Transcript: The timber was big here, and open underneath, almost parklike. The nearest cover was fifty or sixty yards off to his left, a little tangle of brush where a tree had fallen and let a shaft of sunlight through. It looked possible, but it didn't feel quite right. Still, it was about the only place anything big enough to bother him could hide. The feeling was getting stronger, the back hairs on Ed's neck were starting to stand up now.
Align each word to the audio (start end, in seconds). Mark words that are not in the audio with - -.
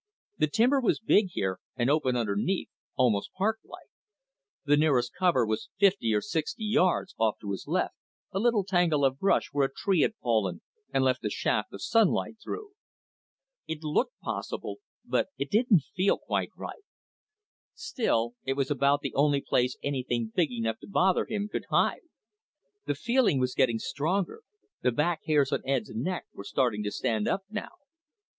The 0.39 0.47
timber 0.47 0.79
was 0.81 0.99
big 0.99 1.27
here, 1.33 1.59
and 1.75 1.87
open 1.87 2.15
underneath, 2.15 2.69
almost 2.95 3.29
parklike. 3.37 3.91
The 4.65 4.75
nearest 4.75 5.13
cover 5.13 5.45
was 5.45 5.69
fifty 5.79 6.11
or 6.15 6.21
sixty 6.21 6.63
yards 6.65 7.13
off 7.19 7.37
to 7.41 7.51
his 7.51 7.67
left, 7.67 7.93
a 8.31 8.39
little 8.39 8.63
tangle 8.63 9.05
of 9.05 9.19
brush 9.19 9.49
where 9.51 9.67
a 9.67 9.71
tree 9.71 10.01
had 10.01 10.15
fallen 10.15 10.61
and 10.91 11.03
let 11.03 11.23
a 11.23 11.29
shaft 11.29 11.71
of 11.71 11.83
sunlight 11.83 12.37
through. 12.43 12.71
It 13.67 13.83
looked 13.83 14.17
possible, 14.21 14.77
but 15.05 15.27
it 15.37 15.51
didn't 15.51 15.83
feel 15.95 16.17
quite 16.17 16.49
right. 16.57 16.81
Still, 17.75 18.33
it 18.43 18.53
was 18.53 18.71
about 18.71 19.01
the 19.01 19.13
only 19.13 19.39
place 19.41 19.77
anything 19.83 20.31
big 20.35 20.49
enough 20.51 20.79
to 20.79 20.87
bother 20.87 21.27
him 21.27 21.47
could 21.47 21.65
hide. 21.69 22.01
The 22.87 22.95
feeling 22.95 23.37
was 23.37 23.53
getting 23.53 23.77
stronger, 23.77 24.41
the 24.81 24.91
back 24.91 25.19
hairs 25.27 25.51
on 25.51 25.61
Ed's 25.63 25.91
neck 25.93 26.25
were 26.33 26.43
starting 26.43 26.81
to 26.85 26.91
stand 26.91 27.27
up 27.27 27.43
now. 27.51 27.69